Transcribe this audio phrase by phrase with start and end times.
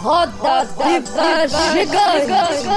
[0.00, 2.68] Roda Viva Gigante!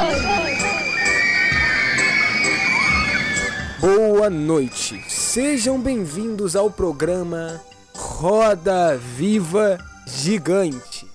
[3.80, 7.62] Boa noite, sejam bem-vindos ao programa
[7.96, 9.78] Roda Viva
[10.08, 11.08] Gigante.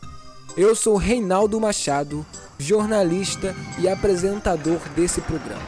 [0.56, 2.24] Eu sou Reinaldo Machado,
[2.56, 5.60] jornalista e apresentador desse programa.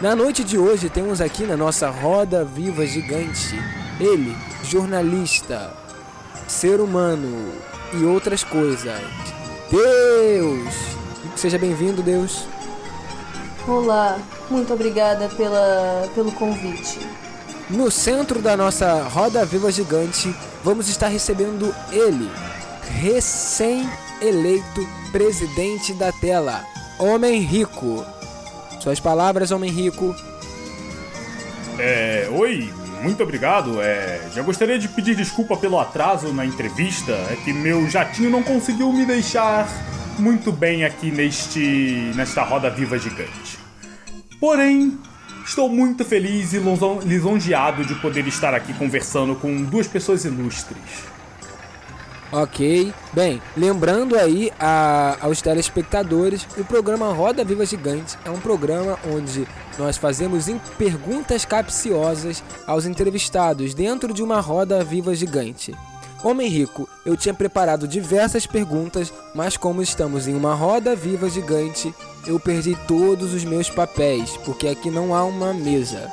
[0.00, 3.56] Na noite de hoje temos aqui na nossa Roda Viva Gigante
[4.00, 4.34] ele,
[4.64, 5.70] jornalista,
[6.48, 7.52] ser humano
[7.92, 9.41] e outras coisas.
[9.72, 10.74] Deus!
[11.34, 12.44] Seja bem-vindo, Deus.
[13.66, 17.00] Olá, muito obrigada pela, pelo convite.
[17.70, 22.30] No centro da nossa Roda Viva Gigante, vamos estar recebendo ele,
[23.00, 26.62] recém-eleito presidente da tela,
[26.98, 28.04] Homem Rico.
[28.78, 30.14] Suas palavras, Homem Rico.
[31.78, 32.70] É, oi,
[33.02, 33.80] muito obrigado.
[33.80, 37.12] É, já gostaria de pedir desculpa pelo atraso na entrevista.
[37.30, 39.68] É que meu jatinho não conseguiu me deixar
[40.18, 43.58] muito bem aqui neste nesta roda viva gigante.
[44.40, 44.98] Porém,
[45.44, 46.60] estou muito feliz e
[47.04, 51.11] lisonjeado de poder estar aqui conversando com duas pessoas ilustres.
[52.32, 52.94] Ok.
[53.12, 59.46] Bem, lembrando aí a, aos telespectadores, o programa Roda Viva Gigante é um programa onde
[59.78, 60.46] nós fazemos
[60.78, 65.74] perguntas capciosas aos entrevistados dentro de uma roda viva gigante.
[66.24, 71.92] Homem Rico, eu tinha preparado diversas perguntas, mas como estamos em uma roda viva gigante,
[72.26, 76.10] eu perdi todos os meus papéis, porque aqui não há uma mesa.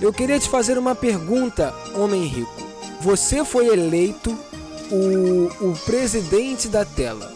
[0.00, 2.52] Eu queria te fazer uma pergunta, Homem Rico.
[3.00, 4.36] Você foi eleito
[4.90, 7.32] o, o presidente da tela.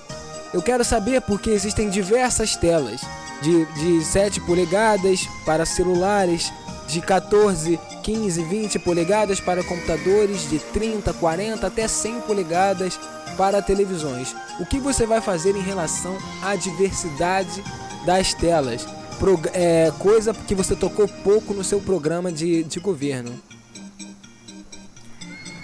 [0.52, 3.00] Eu quero saber porque existem diversas telas
[3.42, 6.52] de, de 7 polegadas para celulares,
[6.86, 12.98] de 14, 15, 20 polegadas para computadores, de 30, 40 até 100 polegadas
[13.36, 14.34] para televisões.
[14.58, 17.62] O que você vai fazer em relação à diversidade
[18.06, 18.86] das telas?
[19.19, 23.38] Pro, é, coisa que você tocou pouco no seu programa de, de governo.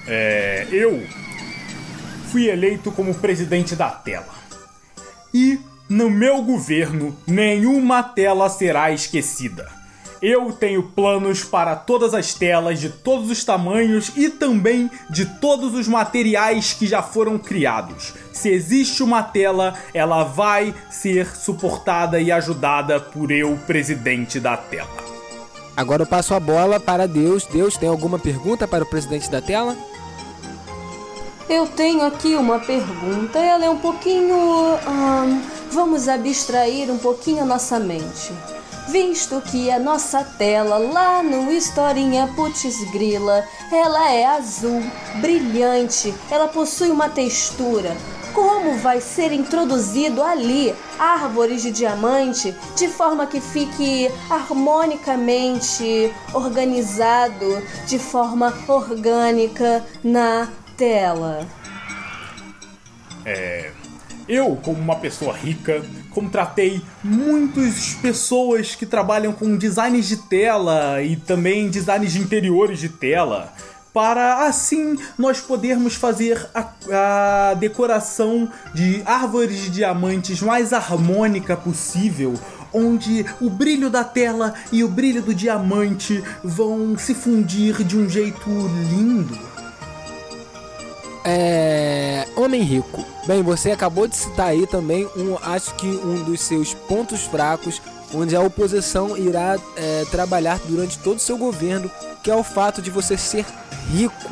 [0.07, 1.03] É, eu
[2.35, 4.27] fui eleito como presidente da tela.
[5.33, 9.71] E no meu governo, nenhuma tela será esquecida.
[10.21, 15.75] Eu tenho planos para todas as telas de todos os tamanhos e também de todos
[15.75, 18.13] os materiais que já foram criados.
[18.33, 24.91] Se existe uma tela, ela vai ser suportada e ajudada por eu, presidente da tela.
[25.77, 27.47] Agora eu passo a bola para Deus.
[27.47, 29.77] Deus, tem alguma pergunta para o presidente da tela?
[31.49, 34.35] Eu tenho aqui uma pergunta, ela é um pouquinho.
[34.35, 38.33] Hum, vamos abstrair um pouquinho a nossa mente.
[38.89, 44.83] Visto que a nossa tela lá no Historinha Putz Grila, ela é azul,
[45.21, 47.95] brilhante, ela possui uma textura.
[48.33, 57.99] Como vai ser introduzido ali árvores de diamante de forma que fique harmonicamente organizado, de
[57.99, 61.47] forma orgânica na tela.
[63.25, 63.71] É.
[64.27, 71.17] Eu, como uma pessoa rica, contratei muitas pessoas que trabalham com designs de tela e
[71.17, 73.53] também designs de interiores de tela,
[73.93, 82.33] para assim nós podermos fazer a, a decoração de árvores de diamantes mais harmônica possível,
[82.73, 88.09] onde o brilho da tela e o brilho do diamante vão se fundir de um
[88.09, 88.49] jeito
[88.91, 89.54] lindo.
[91.25, 92.29] É.
[92.37, 93.03] Homem Rico.
[93.27, 97.81] Bem, você acabou de citar aí também um, acho que um dos seus pontos fracos,
[98.13, 101.91] onde a oposição irá é, trabalhar durante todo o seu governo,
[102.23, 103.47] que é o fato de você ser
[103.91, 104.31] rico.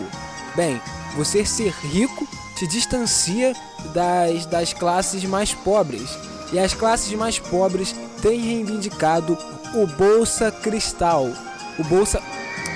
[0.55, 0.81] Bem,
[1.17, 3.55] você ser rico te distancia
[3.95, 6.11] das, das classes mais pobres.
[6.53, 9.39] E as classes mais pobres têm reivindicado
[9.75, 11.31] o Bolsa Cristal.
[11.79, 12.21] O Bolsa.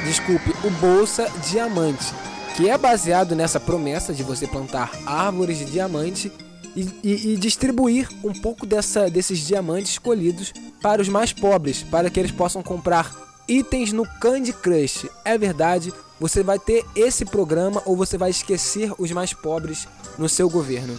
[0.04, 2.14] Desculpe, o Bolsa Diamante
[2.56, 6.32] que é baseado nessa promessa de você plantar árvores de diamante
[6.74, 12.08] e, e, e, distribuir um pouco dessa, desses diamantes escolhidos para os mais pobres, para
[12.08, 13.14] que eles possam comprar
[13.46, 15.06] itens no Candy Crush.
[15.22, 19.86] É verdade, você vai ter esse programa ou você vai esquecer os mais pobres
[20.16, 20.98] no seu governo?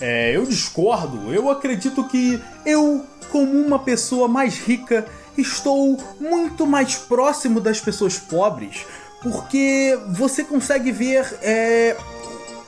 [0.00, 1.34] É, eu discordo.
[1.34, 5.04] Eu acredito que eu, como uma pessoa mais rica,
[5.36, 8.86] estou muito mais próximo das pessoas pobres
[9.24, 11.96] porque você consegue ver é,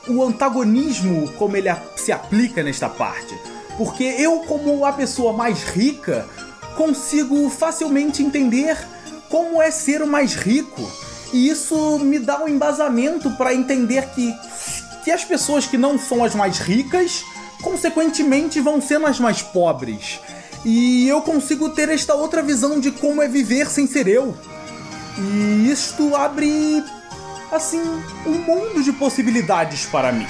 [0.08, 3.38] o antagonismo como ele se aplica nesta parte.
[3.76, 6.26] Porque eu, como a pessoa mais rica,
[6.74, 8.74] consigo facilmente entender
[9.28, 10.90] como é ser o mais rico.
[11.30, 14.34] E isso me dá um embasamento para entender que
[15.06, 17.24] que as pessoas que não são as mais ricas,
[17.62, 20.18] consequentemente, vão sendo as mais pobres.
[20.64, 24.36] E eu consigo ter esta outra visão de como é viver sem ser eu.
[25.18, 26.84] E isto abre,
[27.50, 27.82] assim,
[28.26, 30.26] um mundo de possibilidades para mim.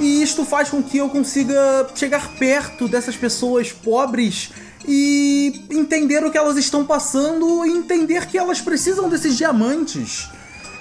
[0.00, 4.50] E isto faz com que eu consiga chegar perto dessas pessoas pobres
[4.86, 10.28] e entender o que elas estão passando e entender que elas precisam desses diamantes.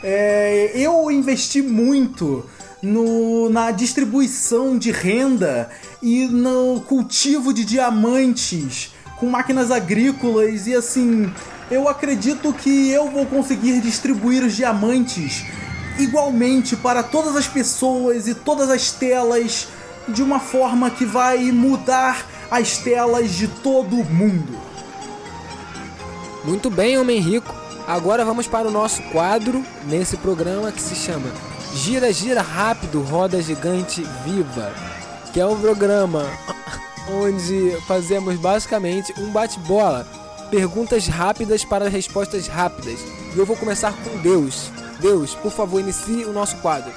[0.03, 2.43] É, eu investi muito
[2.81, 5.69] no, na distribuição de renda
[6.01, 11.31] e no cultivo de diamantes com máquinas agrícolas e assim,
[11.71, 15.45] eu acredito que eu vou conseguir distribuir os diamantes
[15.97, 19.69] igualmente para todas as pessoas e todas as telas
[20.07, 24.59] de uma forma que vai mudar as telas de todo mundo.
[26.43, 27.55] Muito bem, homem rico.
[27.87, 31.31] Agora vamos para o nosso quadro nesse programa que se chama
[31.73, 34.73] Gira Gira Rápido Roda Gigante Viva,
[35.31, 36.25] que é um programa
[37.09, 40.05] onde fazemos basicamente um bate-bola,
[40.51, 42.99] perguntas rápidas para respostas rápidas.
[43.33, 44.69] E eu vou começar com Deus.
[44.99, 46.91] Deus, por favor, inicie o nosso quadro.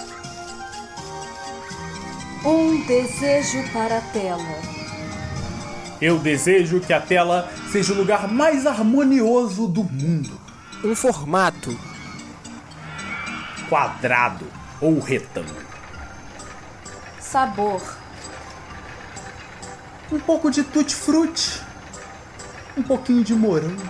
[2.45, 4.75] Um desejo para a tela.
[6.03, 10.39] Eu desejo que a tela seja o lugar mais harmonioso do mundo.
[10.85, 11.79] Um formato.
[13.71, 14.47] Quadrado
[14.81, 15.65] ou retângulo.
[17.21, 17.81] Sabor.
[20.13, 21.64] Um pouco de tutti-frutti.
[22.77, 23.89] Um pouquinho de morango.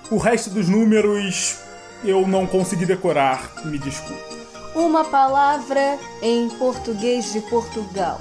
[0.10, 1.60] O resto dos números
[2.04, 4.40] eu não consegui decorar, me desculpe.
[4.74, 8.20] Uma palavra em português de Portugal.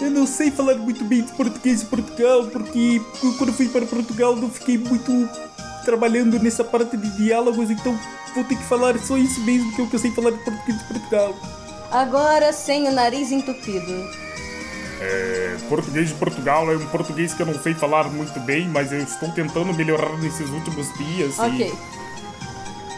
[0.00, 3.00] Eu não sei falar muito bem de português de Portugal, porque
[3.38, 5.10] quando fui para Portugal não fiquei muito
[5.84, 7.98] trabalhando nessa parte de diálogos, então
[8.34, 11.36] vou ter que falar só isso mesmo que eu sei falar de português de Portugal.
[11.90, 13.92] Agora sem o nariz entupido.
[15.00, 18.92] É, português de Portugal é um português que eu não sei falar muito bem, mas
[18.92, 21.38] eu estou tentando melhorar nesses últimos dias.
[21.38, 21.66] Ok.
[21.66, 22.02] E...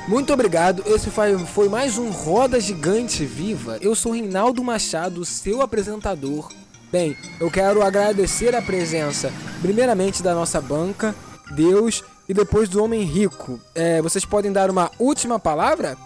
[0.08, 0.82] Muito obrigado.
[0.86, 3.78] Esse foi, foi mais um Roda Gigante Viva.
[3.80, 6.52] Eu sou Reinaldo Machado, seu apresentador.
[6.92, 9.32] Bem, eu quero agradecer a presença,
[9.62, 11.14] primeiramente da nossa banca,
[11.52, 13.60] Deus e depois do Homem Rico.
[13.74, 15.96] É, vocês podem dar uma última palavra?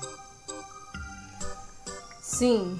[2.20, 2.76] Sim.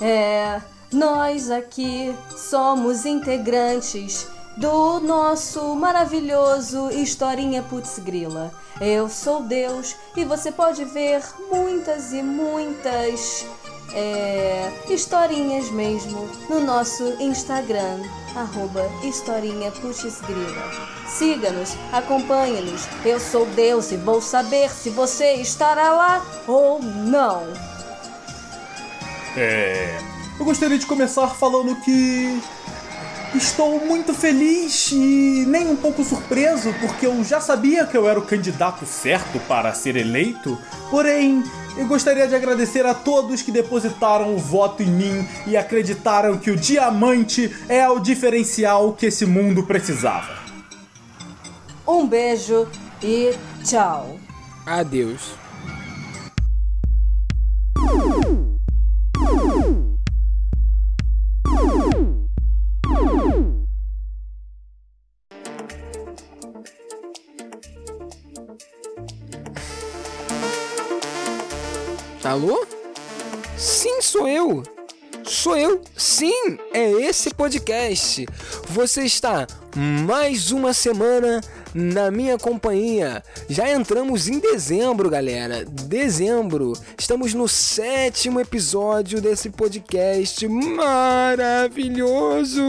[0.00, 0.60] É.
[0.92, 8.52] Nós aqui somos integrantes do nosso maravilhoso Historinha Putz Grila.
[8.80, 13.46] Eu sou Deus e você pode ver muitas e muitas
[13.94, 18.02] é, historinhas mesmo no nosso Instagram,
[18.34, 20.92] arroba Historinha Putz Grila.
[21.06, 22.88] Siga-nos, acompanhe-nos.
[23.04, 27.42] Eu sou Deus e vou saber se você estará lá ou não.
[29.36, 29.98] É.
[30.38, 32.42] Eu gostaria de começar falando que
[33.34, 38.18] estou muito feliz e nem um pouco surpreso, porque eu já sabia que eu era
[38.18, 40.58] o candidato certo para ser eleito.
[40.90, 41.42] Porém,
[41.76, 46.50] eu gostaria de agradecer a todos que depositaram o voto em mim e acreditaram que
[46.50, 50.42] o diamante é o diferencial que esse mundo precisava.
[51.86, 52.68] Um beijo
[53.02, 53.34] e
[53.64, 54.16] tchau.
[54.66, 55.41] Adeus.
[72.32, 72.66] Alô?
[73.58, 74.62] Sim, sou eu.
[75.22, 78.26] Sou eu, sim, é esse podcast.
[78.70, 79.46] Você está
[79.76, 81.42] mais uma semana
[81.74, 83.22] na minha companhia.
[83.50, 85.66] Já entramos em dezembro, galera.
[85.66, 86.72] Dezembro.
[86.98, 92.62] Estamos no sétimo episódio desse podcast maravilhoso.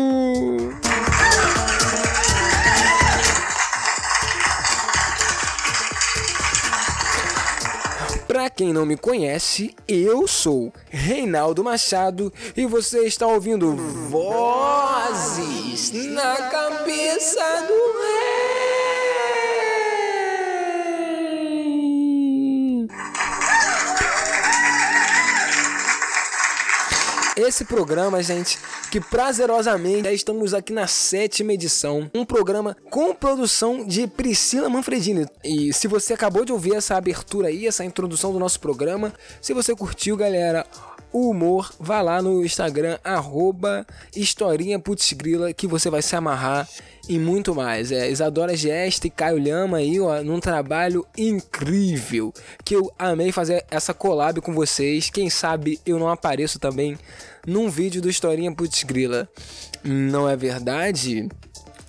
[8.44, 13.74] Para quem não me conhece, eu sou Reinaldo Machado e você está ouvindo
[14.10, 18.33] Vozes na Cabeça do Rei.
[27.36, 28.60] Esse programa, gente,
[28.92, 35.26] que prazerosamente já estamos aqui na sétima edição, um programa com produção de Priscila Manfredini.
[35.44, 39.12] E se você acabou de ouvir essa abertura aí, essa introdução do nosso programa,
[39.42, 40.64] se você curtiu, galera,
[41.14, 46.68] o humor, vá lá no Instagram, arroba historinha putzgrila, que você vai se amarrar
[47.08, 47.92] e muito mais.
[47.92, 52.34] É Isadora Gesta e Caio Lhama aí, ó, num trabalho incrível.
[52.66, 55.10] Que eu amei fazer essa collab com vocês.
[55.10, 56.98] Quem sabe eu não apareço também
[57.46, 59.30] num vídeo do Historinha Putzgrila.
[59.84, 61.30] Não é verdade?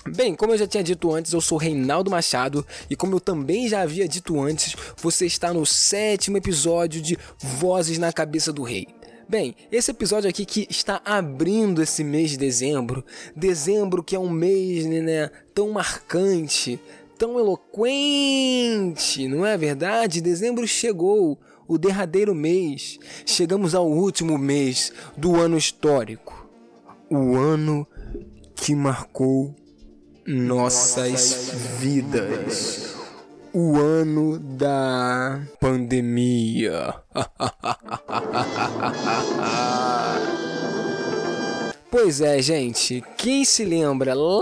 [0.07, 3.69] Bem, como eu já tinha dito antes, eu sou Reinaldo Machado e como eu também
[3.69, 8.87] já havia dito antes, você está no sétimo episódio de Vozes na Cabeça do Rei.
[9.29, 13.05] Bem, esse episódio aqui que está abrindo esse mês de dezembro,
[13.35, 16.79] dezembro que é um mês, né, tão marcante,
[17.19, 20.21] tão eloquente, não é verdade?
[20.21, 22.99] Dezembro chegou, o derradeiro mês.
[23.25, 26.47] Chegamos ao último mês do ano histórico.
[27.11, 27.87] O ano
[28.55, 29.55] que marcou
[30.27, 33.04] nossas vidas.
[33.57, 36.93] O ano da pandemia.
[41.89, 43.01] pois é, gente.
[43.17, 44.41] Quem se lembra lá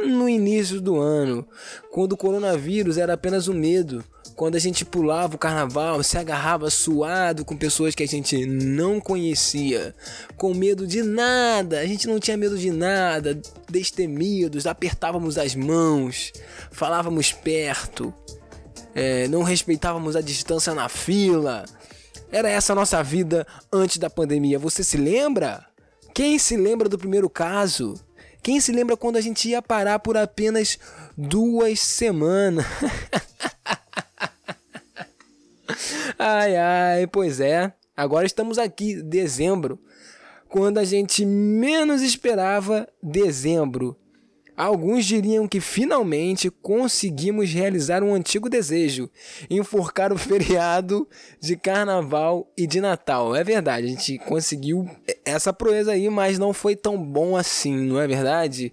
[0.00, 1.46] no início do ano,
[1.90, 4.04] quando o coronavírus era apenas um medo?
[4.38, 9.00] quando a gente pulava o carnaval, se agarrava suado com pessoas que a gente não
[9.00, 9.92] conhecia,
[10.36, 13.36] com medo de nada, a gente não tinha medo de nada,
[13.68, 16.32] destemidos, apertávamos as mãos,
[16.70, 18.14] falávamos perto,
[18.94, 21.64] é, não respeitávamos a distância na fila.
[22.30, 24.56] Era essa a nossa vida antes da pandemia.
[24.58, 25.66] Você se lembra?
[26.14, 27.94] Quem se lembra do primeiro caso?
[28.42, 30.78] Quem se lembra quando a gente ia parar por apenas
[31.16, 32.64] duas semanas?
[36.18, 37.72] ai, ai, pois é.
[37.96, 39.78] Agora estamos aqui, dezembro.
[40.48, 43.96] Quando a gente menos esperava, dezembro.
[44.58, 49.08] Alguns diriam que finalmente conseguimos realizar um antigo desejo:
[49.48, 51.08] enforcar o feriado
[51.40, 53.36] de carnaval e de Natal.
[53.36, 54.90] É verdade, a gente conseguiu
[55.24, 58.72] essa proeza aí, mas não foi tão bom assim, não é verdade?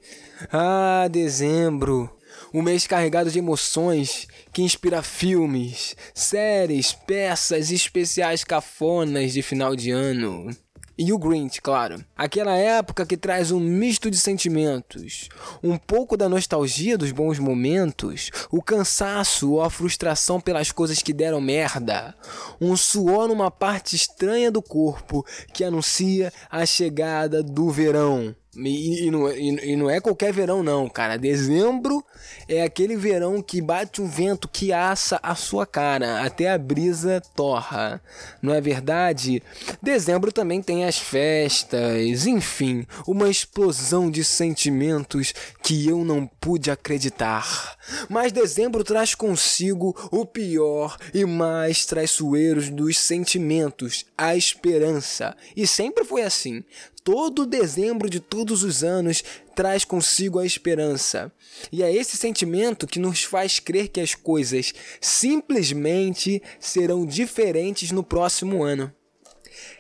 [0.52, 2.10] Ah, dezembro
[2.54, 9.92] um mês carregado de emoções que inspira filmes, séries, peças especiais cafonas de final de
[9.92, 10.50] ano.
[10.98, 12.04] E o Grinch, claro.
[12.16, 15.28] Aquela época que traz um misto de sentimentos,
[15.62, 21.12] um pouco da nostalgia dos bons momentos, o cansaço ou a frustração pelas coisas que
[21.12, 22.16] deram merda,
[22.62, 28.34] um suor numa parte estranha do corpo que anuncia a chegada do verão.
[28.58, 31.18] E, e, não, é, e, e, não é qualquer verão, não, cara.
[31.18, 32.04] Dezembro
[32.48, 37.22] é aquele verão que bate um vento que assa a sua cara, até a brisa
[37.36, 38.02] torra.
[38.42, 39.44] Não é verdade?
[39.82, 47.78] Dezembro também tem as festas, enfim, uma explosão de sentimentos que eu não pude acreditar.
[48.10, 55.36] Mas dezembro traz consigo o pior e mais traiçoeiros dos sentimentos, a esperança.
[55.56, 56.64] E sempre foi assim
[57.06, 59.24] todo dezembro de todos os anos
[59.56, 61.32] traz consigo a esperança.
[61.72, 68.04] E é esse sentimento que nos faz crer que as coisas simplesmente serão diferentes no
[68.04, 68.92] próximo ano.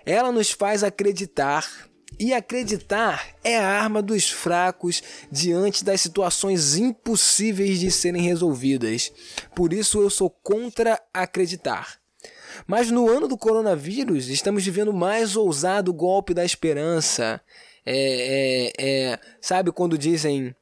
[0.05, 1.89] Ela nos faz acreditar.
[2.17, 9.11] E acreditar é a arma dos fracos diante das situações impossíveis de serem resolvidas.
[9.53, 12.04] Por isso eu sou contra acreditar.
[12.67, 17.41] Mas no ano do coronavírus, estamos vivendo o mais ousado golpe da esperança.
[17.85, 20.55] É, é, é, sabe quando dizem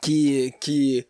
[0.00, 1.06] que, que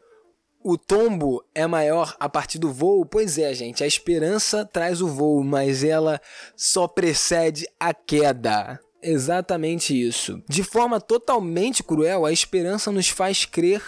[0.63, 3.05] o tombo é maior a partir do voo?
[3.05, 6.21] Pois é, gente, a esperança traz o voo, mas ela
[6.57, 8.81] só precede a queda.
[9.03, 10.41] Exatamente isso.
[10.49, 13.83] De forma totalmente cruel, a esperança nos faz crer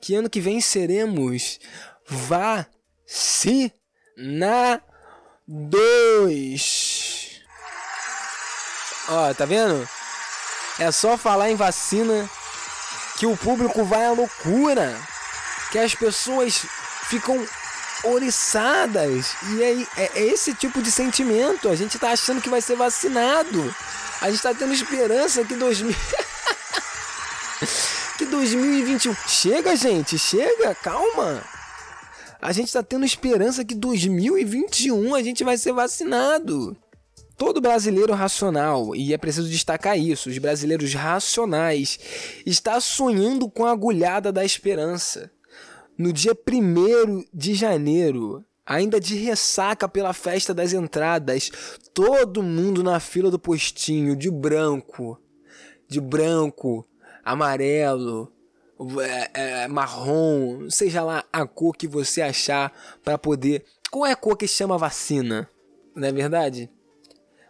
[0.00, 1.60] que ano que vem seremos
[2.06, 3.72] vaci
[4.16, 4.80] na
[5.48, 7.40] 2.
[9.08, 9.88] Ó, tá vendo?
[10.78, 12.28] É só falar em vacina
[13.16, 14.94] que o público vai à loucura,
[15.72, 16.66] que as pessoas
[17.08, 17.42] ficam
[18.04, 19.34] oriçadas.
[19.54, 21.70] E aí é, é esse tipo de sentimento.
[21.70, 23.74] A gente tá achando que vai ser vacinado.
[24.20, 25.96] A gente tá tendo esperança que 2000
[28.18, 31.42] que 2021 chega, gente, chega, calma
[32.40, 36.76] a gente está tendo esperança que 2021 a gente vai ser vacinado.
[37.36, 41.98] Todo brasileiro racional, e é preciso destacar isso, os brasileiros racionais,
[42.44, 45.30] está sonhando com a agulhada da esperança.
[45.96, 51.50] No dia 1 de janeiro, ainda de ressaca pela festa das entradas,
[51.94, 55.20] todo mundo na fila do postinho, de branco,
[55.88, 56.86] de branco,
[57.24, 58.32] amarelo,
[59.00, 63.64] é, é, marrom, seja lá a cor que você achar para poder.
[63.90, 65.48] Qual é a cor que chama vacina?
[65.94, 66.70] Não é verdade?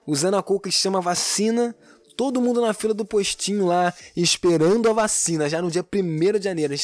[0.08, 1.76] usando a coisa que chama vacina,
[2.16, 6.44] todo mundo na fila do postinho lá, esperando a vacina, já no dia 1 de
[6.44, 6.75] janeiro.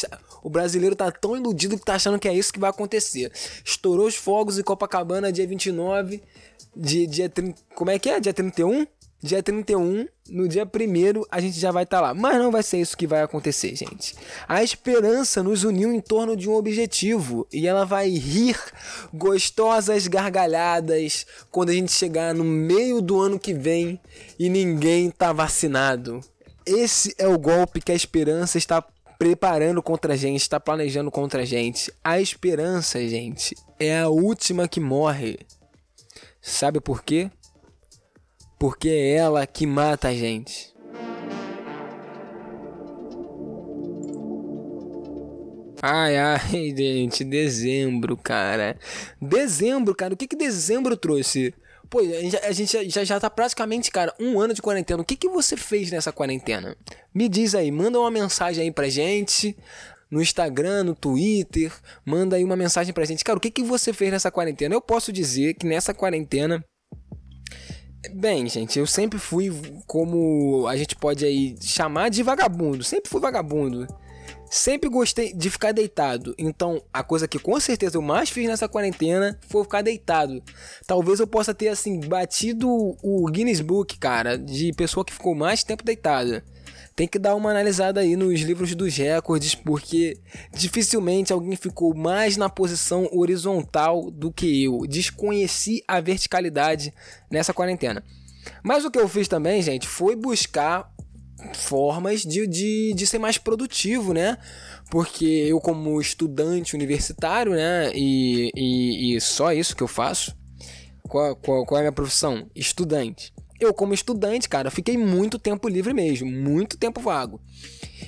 [0.42, 3.32] O brasileiro tá tão iludido que tá achando que é isso que vai acontecer.
[3.64, 6.22] Estourou os fogos em Copacabana dia 29,
[6.76, 8.20] dia, dia 30, como é que é?
[8.20, 8.86] Dia 31?
[9.24, 12.12] Dia 31, no dia 1 a gente já vai estar tá lá.
[12.12, 14.14] Mas não vai ser isso que vai acontecer, gente.
[14.46, 18.60] A esperança nos uniu em torno de um objetivo e ela vai rir
[19.14, 23.98] gostosas gargalhadas quando a gente chegar no meio do ano que vem
[24.38, 26.20] e ninguém tá vacinado.
[26.66, 28.84] Esse é o golpe que a esperança está
[29.18, 31.90] preparando contra a gente, está planejando contra a gente.
[32.04, 35.38] A esperança, gente, é a última que morre.
[36.42, 37.30] Sabe por quê?
[38.58, 40.74] Porque é ela que mata a gente.
[45.82, 46.40] Ai, ai,
[46.74, 48.78] gente, dezembro, cara.
[49.20, 51.54] Dezembro, cara, o que que dezembro trouxe?
[51.90, 55.02] Pô, a gente já, já tá praticamente, cara, um ano de quarentena.
[55.02, 56.74] O que que você fez nessa quarentena?
[57.14, 59.54] Me diz aí, manda uma mensagem aí pra gente
[60.10, 61.72] no Instagram, no Twitter,
[62.04, 63.24] manda aí uma mensagem pra gente.
[63.24, 64.74] Cara, o que que você fez nessa quarentena?
[64.74, 66.64] Eu posso dizer que nessa quarentena
[68.12, 69.50] Bem, gente, eu sempre fui
[69.86, 72.84] como a gente pode aí chamar de vagabundo.
[72.84, 73.86] Sempre fui vagabundo.
[74.50, 76.34] Sempre gostei de ficar deitado.
[76.38, 80.42] Então, a coisa que com certeza eu mais fiz nessa quarentena foi ficar deitado.
[80.86, 82.68] Talvez eu possa ter assim batido
[83.02, 86.44] o Guinness Book, cara, de pessoa que ficou mais tempo deitada
[86.96, 90.16] tem que dar uma analisada aí nos livros dos recordes, porque
[90.52, 94.86] dificilmente alguém ficou mais na posição horizontal do que eu.
[94.86, 96.94] Desconheci a verticalidade
[97.30, 98.04] nessa quarentena.
[98.62, 100.92] Mas o que eu fiz também, gente, foi buscar
[101.52, 104.38] formas de, de, de ser mais produtivo, né?
[104.90, 107.90] Porque eu, como estudante universitário, né?
[107.92, 110.34] E, e, e só isso que eu faço.
[111.08, 112.48] Qual, qual, qual é a minha profissão?
[112.54, 117.40] Estudante eu, como estudante, cara, fiquei muito tempo livre mesmo, muito tempo vago.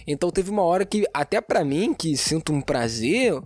[0.06, 3.40] Então teve uma hora que, até para mim, que sinto um prazer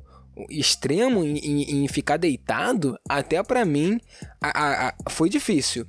[0.49, 4.01] extremo em, em, em ficar deitado, até para mim
[4.41, 5.87] a, a, a, foi difícil.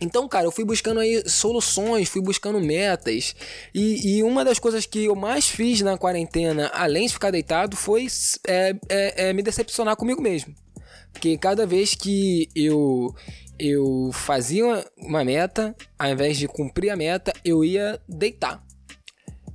[0.00, 3.34] Então, cara, eu fui buscando aí soluções, fui buscando metas.
[3.74, 7.76] E, e, uma das coisas que eu mais fiz na quarentena, além de ficar deitado,
[7.76, 8.06] foi
[8.46, 10.54] é, é, é me decepcionar comigo mesmo.
[11.12, 13.14] Porque cada vez que eu
[13.58, 18.62] eu fazia uma meta, ao invés de cumprir a meta, eu ia deitar.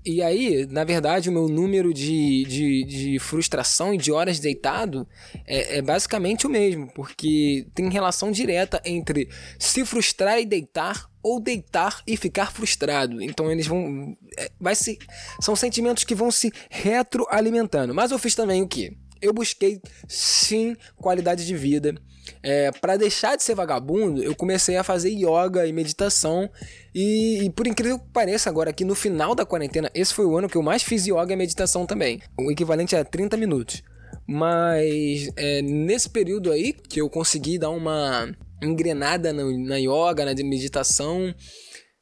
[0.06, 5.08] E aí, na verdade, o meu número de, de, de frustração e de horas deitado
[5.48, 11.40] é, é, basicamente o mesmo, porque tem relação direta entre se frustrar e deitar ou
[11.40, 13.22] deitar e ficar frustrado.
[13.22, 14.14] Então eles vão.
[14.38, 15.00] É, vai se,
[15.40, 17.94] são sentimentos que vão se retroalimentando.
[17.94, 18.98] Mas eu fiz também o que?
[19.24, 21.96] Eu busquei sim qualidade de vida
[22.42, 26.50] é, para deixar de ser vagabundo, eu comecei a fazer yoga e meditação.
[26.94, 30.38] E, e, por incrível que pareça, agora aqui no final da quarentena, esse foi o
[30.38, 32.22] ano que eu mais fiz yoga e meditação também.
[32.38, 33.82] O equivalente a 30 minutos.
[34.28, 38.30] Mas é, nesse período aí que eu consegui dar uma
[38.62, 41.34] engrenada no, na yoga, na meditação,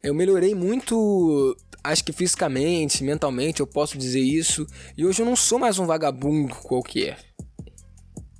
[0.03, 4.65] eu melhorei muito, acho que fisicamente, mentalmente, eu posso dizer isso.
[4.97, 7.17] E hoje eu não sou mais um vagabundo qualquer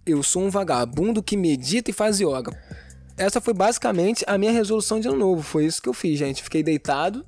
[0.06, 2.51] eu sou um vagabundo que medita e faz yoga.
[3.17, 5.41] Essa foi basicamente a minha resolução de ano novo.
[5.41, 6.41] Foi isso que eu fiz, gente.
[6.41, 7.25] Fiquei deitado,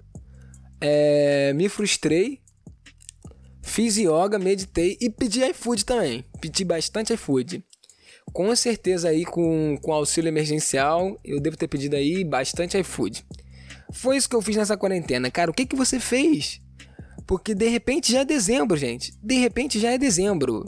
[0.81, 2.39] é, me frustrei,
[3.61, 6.25] fiz yoga, meditei e pedi iFood também.
[6.41, 7.63] Pedi bastante iFood.
[8.31, 13.23] Com certeza aí com, com auxílio emergencial, eu devo ter pedido aí bastante iFood.
[13.91, 15.29] Foi isso que eu fiz nessa quarentena.
[15.29, 16.61] Cara, o que, que você fez?
[17.25, 19.13] Porque de repente já é dezembro, gente.
[19.21, 20.65] De repente já é dezembro.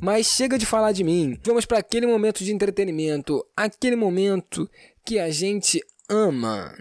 [0.00, 1.38] Mas chega de falar de mim.
[1.44, 4.68] Vamos para aquele momento de entretenimento, aquele momento
[5.04, 6.74] que a gente ama.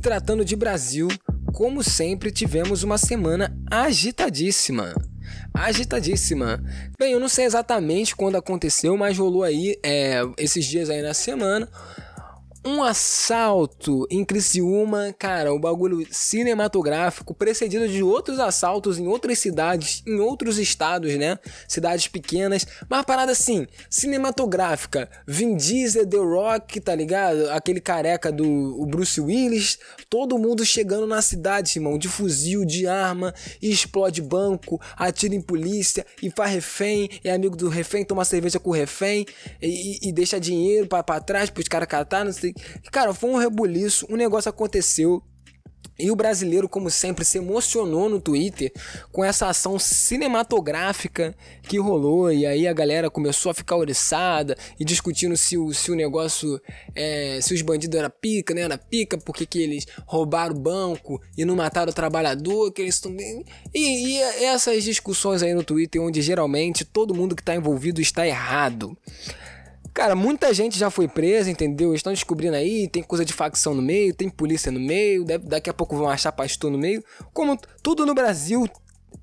[0.00, 1.08] Tratando de Brasil,
[1.52, 4.94] como sempre, tivemos uma semana agitadíssima.
[5.52, 6.62] Agitadíssima.
[6.98, 11.14] Bem, eu não sei exatamente quando aconteceu, mas rolou aí é, esses dias aí na
[11.14, 11.68] semana
[12.64, 20.02] um assalto em Criciúma, cara, o bagulho cinematográfico, precedido de outros assaltos em outras cidades,
[20.06, 21.38] em outros estados, né?
[21.66, 25.08] Cidades pequenas, mas parada assim, cinematográfica.
[25.26, 27.50] Vin Diesel, The Rock, tá ligado?
[27.50, 29.78] Aquele careca do Bruce Willis,
[30.10, 35.40] todo mundo chegando na cidade, irmão, de fuzil, de arma, e explode banco, atira em
[35.40, 39.24] polícia, e faz refém, é amigo do refém, toma cerveja com o refém,
[39.62, 42.49] e, e deixa dinheiro para trás pros caras catar, não sei.
[42.90, 45.22] Cara, foi um rebuliço, um negócio aconteceu.
[46.00, 48.72] E o brasileiro, como sempre, se emocionou no Twitter
[49.12, 52.32] com essa ação cinematográfica que rolou.
[52.32, 56.60] E aí a galera começou a ficar oriçada e discutindo se o, se o negócio,
[56.94, 58.62] é, se os bandidos eram pica, né?
[58.62, 62.98] Era pica, porque que eles roubaram o banco e não mataram o trabalhador, que eles
[62.98, 63.44] também.
[63.74, 68.26] E, e essas discussões aí no Twitter, onde geralmente todo mundo que está envolvido está
[68.26, 68.96] errado.
[69.92, 71.94] Cara, muita gente já foi presa, entendeu?
[71.94, 75.74] Estão descobrindo aí, tem coisa de facção no meio, tem polícia no meio, daqui a
[75.74, 77.04] pouco vão achar pastor no meio.
[77.32, 78.68] Como tudo no Brasil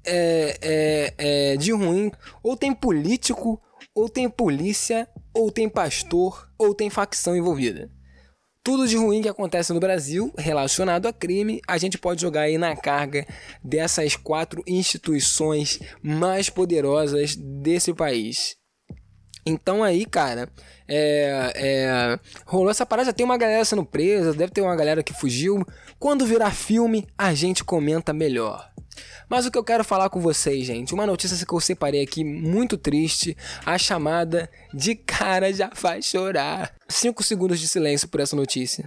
[0.05, 1.13] é, é,
[1.53, 2.11] é de ruim,
[2.43, 3.61] ou tem político,
[3.95, 7.89] ou tem polícia, ou tem pastor, ou tem facção envolvida.
[8.61, 12.57] Tudo de ruim que acontece no Brasil relacionado a crime, a gente pode jogar aí
[12.57, 13.25] na carga
[13.63, 18.57] dessas quatro instituições mais poderosas desse país.
[19.47, 20.49] Então aí, cara,
[20.85, 25.01] é, é, rolou essa parada, já tem uma galera sendo presa, deve ter uma galera
[25.01, 25.65] que fugiu.
[25.97, 28.69] Quando virar filme, a gente comenta melhor.
[29.29, 32.25] Mas o que eu quero falar com vocês, gente, uma notícia que eu separei aqui
[32.25, 36.73] muito triste, a chamada de cara já faz chorar.
[36.89, 38.83] Cinco segundos de silêncio por essa notícia.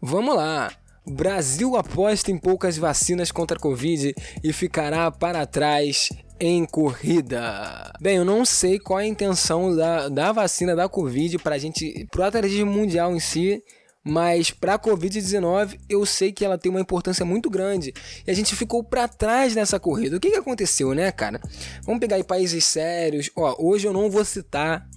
[0.00, 0.72] Vamos lá.
[1.04, 4.14] Brasil aposta em poucas vacinas contra a Covid
[4.44, 7.92] e ficará para trás em corrida.
[8.00, 11.58] Bem, eu não sei qual é a intenção da, da vacina da Covid para a
[11.58, 13.62] gente, pro atletismo mundial em si,
[14.02, 17.92] mas para a Covid-19 eu sei que ela tem uma importância muito grande
[18.26, 20.16] e a gente ficou para trás nessa corrida.
[20.16, 21.38] O que, que aconteceu, né, cara?
[21.84, 23.30] Vamos pegar aí países sérios.
[23.36, 24.88] Ó, hoje eu não vou citar,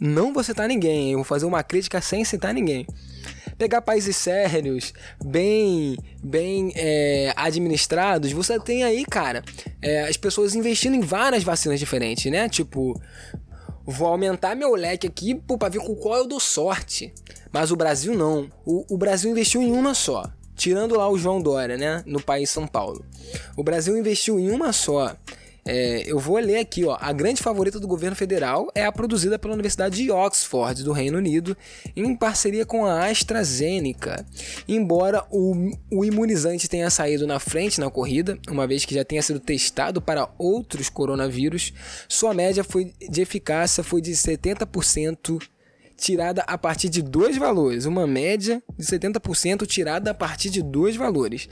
[0.00, 1.12] não vou citar ninguém.
[1.12, 2.86] Eu vou fazer uma crítica sem citar ninguém
[3.58, 9.42] pegar países sérios, bem, bem é, administrados, você tem aí, cara,
[9.82, 12.48] é, as pessoas investindo em várias vacinas diferentes, né?
[12.48, 12.98] Tipo,
[13.84, 17.12] vou aumentar meu leque aqui pô, pra ver com qual eu dou sorte.
[17.52, 18.48] Mas o Brasil não.
[18.64, 20.30] O, o Brasil investiu em uma só.
[20.54, 22.02] Tirando lá o João Dória, né?
[22.04, 23.04] No país São Paulo.
[23.56, 25.16] O Brasil investiu em uma só.
[25.70, 26.96] É, eu vou ler aqui, ó.
[26.98, 31.18] A grande favorita do governo federal é a produzida pela Universidade de Oxford, do Reino
[31.18, 31.54] Unido,
[31.94, 34.24] em parceria com a AstraZeneca.
[34.66, 39.20] Embora o, o imunizante tenha saído na frente na corrida, uma vez que já tenha
[39.20, 41.74] sido testado para outros coronavírus,
[42.08, 45.38] sua média foi, de eficácia foi de 70%
[45.98, 50.96] tirada a partir de dois valores, uma média de 70% tirada a partir de dois
[50.96, 51.46] valores.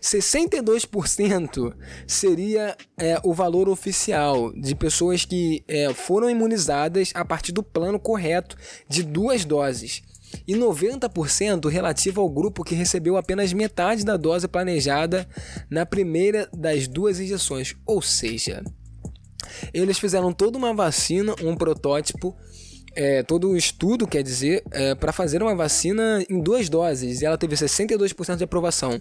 [0.00, 1.74] 62%
[2.06, 7.98] seria é, o valor oficial de pessoas que é, foram imunizadas a partir do plano
[7.98, 8.56] correto
[8.88, 10.02] de duas doses.
[10.46, 15.28] E 90% relativo ao grupo que recebeu apenas metade da dose planejada
[15.68, 17.74] na primeira das duas injeções.
[17.84, 18.62] Ou seja,
[19.74, 22.36] eles fizeram toda uma vacina, um protótipo
[22.94, 27.26] é, todo o estudo, quer dizer, é, para fazer uma vacina em duas doses e
[27.26, 29.00] ela teve 62% de aprovação.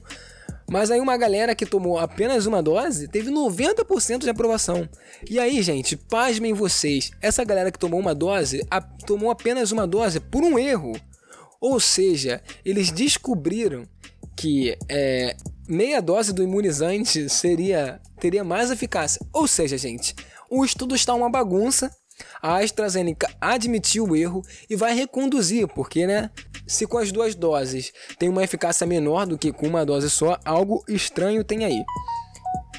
[0.71, 4.87] Mas aí uma galera que tomou apenas uma dose teve 90% de aprovação.
[5.29, 9.87] E aí, gente, pasmem vocês, essa galera que tomou uma dose a, tomou apenas uma
[9.87, 10.93] dose por um erro.
[11.59, 13.83] Ou seja, eles descobriram
[14.35, 15.35] que é,
[15.67, 19.19] meia dose do imunizante seria teria mais eficácia.
[19.33, 20.15] Ou seja, gente,
[20.49, 21.91] o estudo está uma bagunça
[22.41, 26.29] a AstraZeneca admitiu o erro e vai reconduzir, porque, né?
[26.69, 30.39] Se com as duas doses tem uma eficácia menor do que com uma dose só,
[30.45, 31.83] algo estranho tem aí.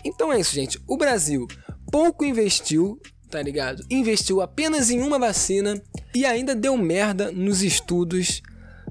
[0.04, 0.80] Então é isso, gente.
[0.86, 1.48] O Brasil
[1.90, 3.84] pouco investiu, tá ligado?
[3.90, 5.82] Investiu apenas em uma vacina
[6.14, 8.40] e ainda deu merda nos estudos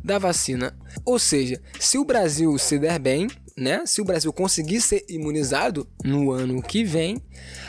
[0.03, 0.77] da vacina.
[1.05, 3.27] Ou seja, se o Brasil se der bem,
[3.59, 3.83] né?
[3.85, 7.21] Se o Brasil conseguir ser imunizado no ano que vem,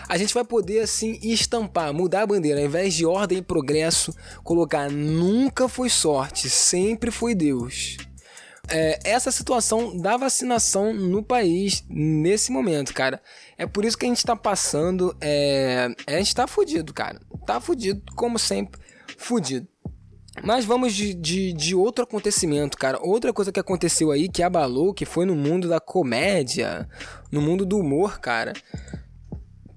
[0.08, 4.14] a gente vai poder assim estampar, mudar a bandeira, ao invés de ordem e progresso,
[4.42, 7.96] colocar nunca foi sorte, sempre foi Deus.
[8.68, 13.20] É, essa situação da vacinação no país nesse momento, cara.
[13.58, 15.16] É por isso que a gente tá passando.
[15.20, 17.20] É, a gente tá fudido, cara.
[17.44, 18.80] Tá fudido, como sempre,
[19.16, 19.66] fudido.
[20.42, 22.98] Mas vamos de, de, de, outro acontecimento, cara.
[23.02, 26.88] Outra coisa que aconteceu aí que abalou, que foi no mundo da comédia,
[27.30, 28.52] no mundo do humor, cara.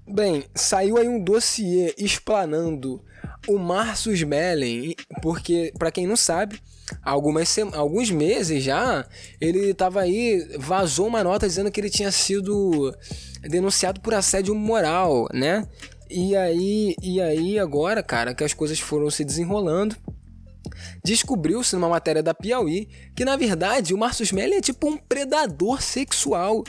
[0.06, 3.02] Bem, saiu aí um dossiê explanando
[3.48, 6.60] o Marcus Mellen, porque, para quem não sabe,
[7.02, 9.06] algumas alguns meses já,
[9.40, 12.94] ele tava aí, vazou uma nota dizendo que ele tinha sido
[13.42, 15.66] denunciado por assédio moral, né?
[16.08, 19.96] E aí, e aí agora, cara, que as coisas foram se desenrolando,
[21.04, 25.82] descobriu-se numa matéria da Piauí que na verdade o Marcus Mellen é tipo um predador
[25.82, 26.64] sexual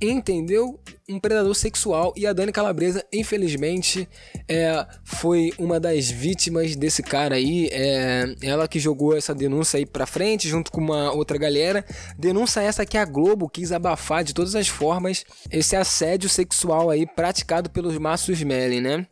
[0.00, 0.80] entendeu?
[1.08, 4.08] Um predador sexual e a Dani Calabresa, infelizmente,
[4.48, 7.68] é, foi uma das vítimas desse cara aí.
[7.70, 11.84] É, ela que jogou essa denúncia aí pra frente, junto com uma outra galera.
[12.18, 17.06] Denúncia essa que a Globo quis abafar de todas as formas esse assédio sexual aí
[17.06, 19.06] praticado pelos Massos Melly, né?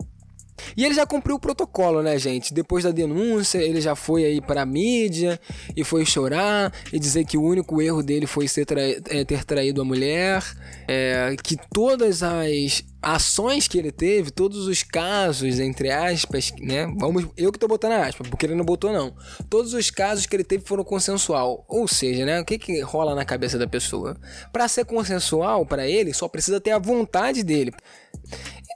[0.76, 2.52] E ele já cumpriu o protocolo, né, gente?
[2.52, 5.40] Depois da denúncia, ele já foi aí para a mídia
[5.76, 9.80] e foi chorar e dizer que o único erro dele foi tra é, ter traído
[9.80, 10.44] a mulher,
[10.86, 16.86] é, que todas as ações que ele teve, todos os casos, entre aspas, né?
[16.98, 19.14] Vamos, eu que tô botando aspas, porque ele não botou não.
[19.48, 21.64] Todos os casos que ele teve foram consensual.
[21.68, 22.40] Ou seja, né?
[22.40, 24.16] O que que rola na cabeça da pessoa?
[24.52, 27.72] Para ser consensual para ele, só precisa ter a vontade dele.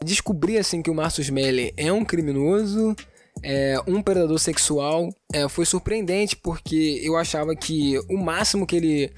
[0.04, 2.94] Descobri assim que o Marcus Melly é um criminoso,
[3.42, 5.08] é, um predador sexual.
[5.32, 9.12] É, foi surpreendente porque eu achava que o máximo que ele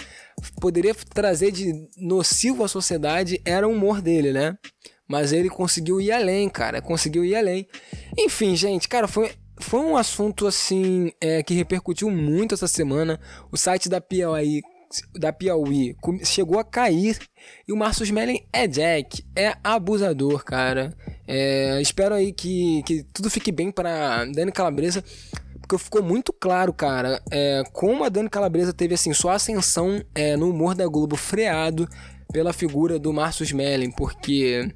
[0.61, 4.57] poderia trazer de nocivo à sociedade era o humor dele, né?
[5.09, 6.81] Mas ele conseguiu ir além, cara.
[6.81, 7.67] Conseguiu ir além.
[8.19, 13.21] Enfim, gente, cara, foi, foi um assunto assim é, que repercutiu muito essa semana.
[13.53, 14.63] O site da Piauí
[15.19, 17.19] da Piauí chegou a cair
[17.67, 20.95] e o Marcus Mellen é Jack, é abusador, cara.
[21.27, 25.03] É, espero aí que, que tudo fique bem para Dani Calabresa,
[25.61, 30.37] porque ficou muito claro, cara, é, como a Dani Calabresa teve assim sua ascensão é,
[30.37, 31.89] no humor da Globo freado
[32.33, 34.71] pela figura do Marcus Mellen, porque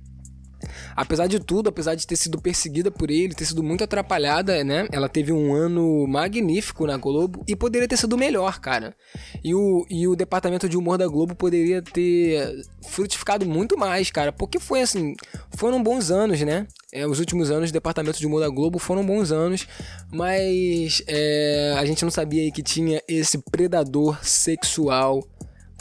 [0.97, 4.87] Apesar de tudo, apesar de ter sido perseguida por ele, ter sido muito atrapalhada, né?
[4.93, 8.95] Ela teve um ano magnífico na Globo e poderia ter sido melhor, cara.
[9.43, 14.33] E o, e o departamento de humor da Globo poderia ter frutificado muito mais, cara.
[14.33, 15.15] Porque foi assim,
[15.57, 16.67] foram bons anos, né?
[16.93, 19.69] É, os últimos anos do departamento de humor da Globo foram bons anos,
[20.11, 25.23] mas é, a gente não sabia que tinha esse predador sexual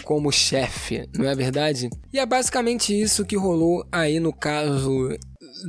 [0.08, 1.90] como chefe, não é verdade?
[2.14, 5.10] E é basicamente isso que rolou aí no caso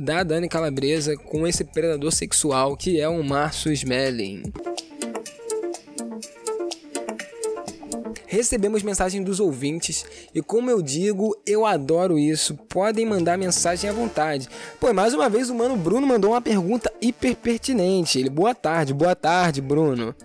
[0.05, 4.43] da Dani Calabresa com esse predador sexual que é o Márcio Smelling.
[8.27, 12.55] recebemos mensagem dos ouvintes e como eu digo, eu adoro isso.
[12.69, 14.47] Podem mandar mensagem à vontade.
[14.79, 18.19] Pô, mais uma vez o mano Bruno mandou uma pergunta hiper pertinente.
[18.19, 20.15] Ele, boa tarde, boa tarde, Bruno.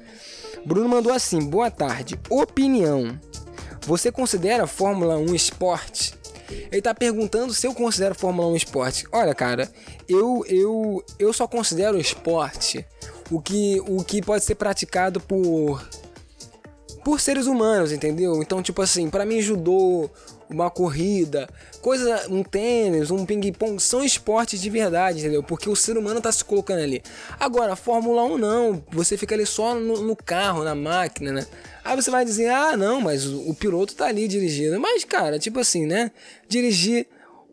[0.65, 2.21] Bruno mandou assim: "Boa tarde.
[2.29, 3.19] Opinião.
[3.87, 6.15] Você considera a Fórmula 1 esporte?
[6.71, 9.07] Ele tá perguntando se eu considero a Fórmula 1 esporte.
[9.13, 9.71] Olha, cara,
[10.09, 12.85] eu eu eu só considero esporte
[13.31, 15.83] o que o que pode ser praticado por
[17.05, 18.43] por seres humanos, entendeu?
[18.43, 20.09] Então, tipo assim, para mim judô,
[20.49, 21.49] uma corrida,
[21.83, 25.43] coisa, um tênis, um ping-pong, são esportes de verdade, entendeu?
[25.43, 27.03] Porque o ser humano tá se colocando ali.
[27.39, 31.47] Agora, Fórmula 1 não, você fica ali só no, no carro, na máquina, né?
[31.85, 34.81] Aí você vai dizer, ah, não, mas o, o piloto tá ali dirigindo.
[34.81, 36.11] Mas, cara, tipo assim, né?
[36.49, 37.07] Dirigir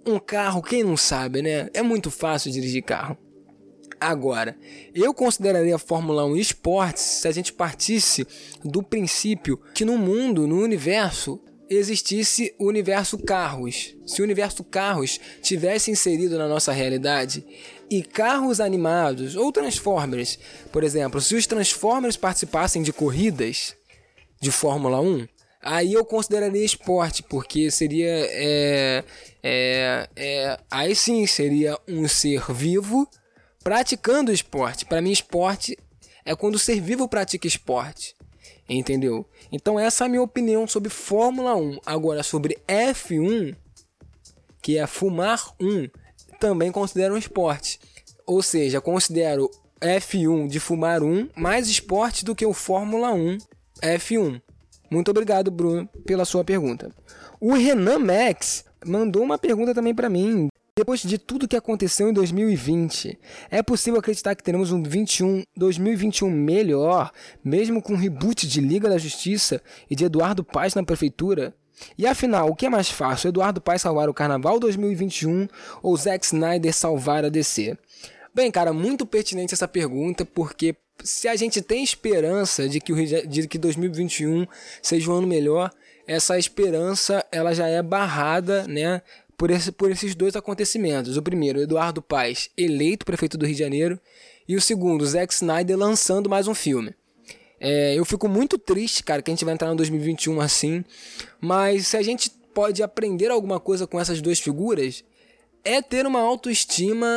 [0.06, 1.70] um carro, quem não sabe, né?
[1.74, 3.18] É muito fácil dirigir carro.
[4.00, 4.58] Agora,
[4.96, 8.26] eu consideraria a Fórmula 1 esportes se a gente partisse
[8.64, 11.40] do princípio que no mundo, no universo,
[11.70, 13.96] existisse o universo carros.
[14.06, 17.46] Se o universo carros tivesse inserido na nossa realidade
[17.90, 20.40] e carros animados ou Transformers,
[20.72, 23.76] por exemplo, se os Transformers participassem de corridas
[24.42, 25.28] de Fórmula 1,
[25.62, 28.10] aí eu consideraria esporte, porque seria.
[28.10, 29.04] É,
[29.44, 33.08] é, é, aí sim seria um ser vivo
[33.64, 34.86] praticando esporte.
[34.86, 35.78] Para mim, esporte
[36.26, 38.16] é quando o ser vivo pratica esporte.
[38.68, 39.28] Entendeu?
[39.52, 41.80] Então essa é a minha opinião sobre Fórmula 1.
[41.86, 43.56] Agora sobre F1,
[44.62, 45.90] que é fumar 1,
[46.40, 47.80] também considero um esporte.
[48.26, 49.52] Ou seja, considero
[49.82, 53.38] F1 de fumar 1 mais esporte do que o Fórmula 1
[53.82, 54.42] F1.
[54.90, 56.92] Muito obrigado, Bruno, pela sua pergunta.
[57.40, 60.50] O Renan Max mandou uma pergunta também para mim.
[60.76, 66.30] Depois de tudo que aconteceu em 2020, é possível acreditar que teremos um 21, 2021
[66.30, 67.12] melhor,
[67.44, 71.54] mesmo com o reboot de Liga da Justiça e de Eduardo Paes na prefeitura?
[71.98, 75.48] E afinal, o que é mais fácil, Eduardo Paes salvar o Carnaval 2021
[75.84, 77.78] ou Zack Snyder salvar a DC?
[78.34, 83.28] Bem, cara, muito pertinente essa pergunta, porque se a gente tem esperança de que, o,
[83.28, 84.46] de que 2021
[84.82, 85.72] seja um ano melhor,
[86.08, 89.02] essa esperança ela já é barrada, né,
[89.38, 91.18] por, esse, por esses dois acontecimentos.
[91.18, 94.00] O primeiro, Eduardo Paes, eleito prefeito do Rio de Janeiro,
[94.48, 96.94] e o segundo, Zack Snyder lançando mais um filme.
[97.60, 100.84] É, eu fico muito triste, cara, que a gente vai entrar no 2021 assim,
[101.40, 105.04] mas se a gente pode aprender alguma coisa com essas duas figuras,
[105.64, 107.08] é ter uma autoestima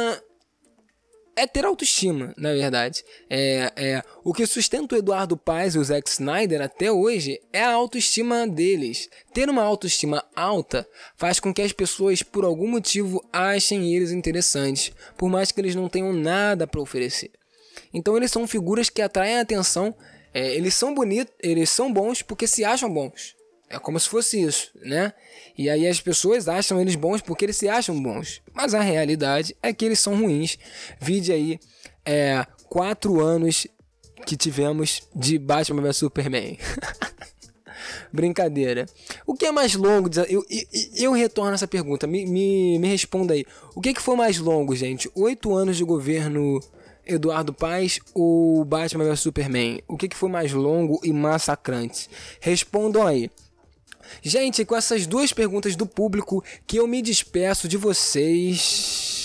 [1.37, 3.05] é ter autoestima, na verdade.
[3.29, 7.63] É, é, o que sustenta o Eduardo Paes e o Zack Snyder até hoje é
[7.63, 9.09] a autoestima deles.
[9.33, 14.93] Ter uma autoestima alta faz com que as pessoas, por algum motivo, achem eles interessantes,
[15.17, 17.31] por mais que eles não tenham nada para oferecer.
[17.93, 19.95] Então eles são figuras que atraem a atenção.
[20.33, 23.37] É, eles são bonitos, eles são bons porque se acham bons.
[23.69, 25.13] É como se fosse isso, né?
[25.57, 28.41] E aí as pessoas acham eles bons porque eles se acham bons.
[28.53, 30.59] Mas a realidade é que eles são ruins.
[31.01, 31.59] Vide aí
[32.05, 33.67] é, quatro anos
[34.27, 36.59] que tivemos de Batman vs Superman.
[38.13, 38.87] Brincadeira.
[39.27, 40.09] O que é mais longo?
[40.29, 42.07] Eu, eu, eu retorno essa pergunta.
[42.07, 43.45] Me, me, me responda aí.
[43.75, 45.11] O que, que foi mais longo, gente?
[45.15, 46.61] Oito anos de governo
[47.07, 49.83] Eduardo Paes ou Batman vs Superman?
[49.89, 52.09] O que, que foi mais longo e massacrante?
[52.41, 53.31] Respondam aí.
[54.23, 59.25] Gente, com essas duas perguntas do público que eu me despeço de vocês.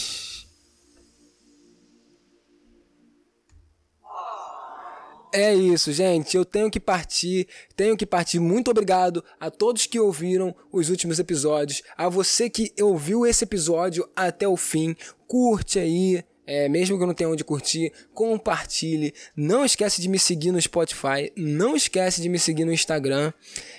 [5.31, 6.35] É isso, gente.
[6.35, 7.47] Eu tenho que partir.
[7.75, 8.39] Tenho que partir.
[8.39, 11.83] Muito obrigado a todos que ouviram os últimos episódios.
[11.95, 14.95] A você que ouviu esse episódio até o fim.
[15.27, 19.13] Curte aí, é, mesmo que eu não tenha onde curtir, compartilhe.
[19.35, 23.31] Não esquece de me seguir no Spotify, não esquece de me seguir no Instagram.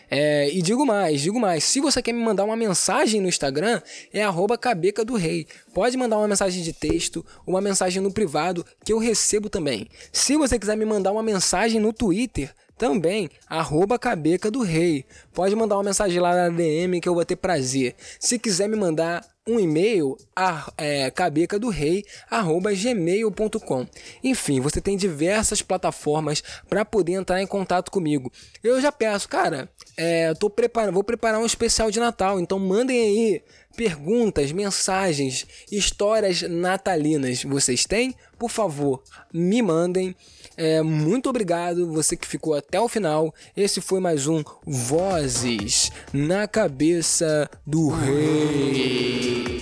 [0.08, 3.82] É, e digo mais, digo mais, se você quer me mandar uma mensagem no Instagram,
[4.12, 4.20] é
[4.60, 5.48] cabeca do rei.
[5.74, 9.88] Pode mandar uma mensagem de texto, uma mensagem no privado, que eu recebo também.
[10.12, 15.04] Se você quiser me mandar uma mensagem no Twitter, também, arroba Cabeca do Rei.
[15.34, 17.96] Pode mandar uma mensagem lá na DM que eu vou ter prazer.
[18.18, 23.86] Se quiser me mandar um e-mail, a, é, cabecadorei.gmail.com.
[24.22, 28.30] Enfim, você tem diversas plataformas para poder entrar em contato comigo.
[28.62, 33.00] Eu já peço, cara, é, tô preparando, vou preparar um especial de Natal, então mandem
[33.00, 33.42] aí
[33.76, 37.42] perguntas, mensagens, histórias natalinas.
[37.42, 38.14] Vocês têm?
[38.38, 40.14] Por favor, me mandem.
[40.56, 43.34] É, muito obrigado, você que ficou até o final.
[43.56, 49.59] Esse foi mais um Vozes na Cabeça do Rei.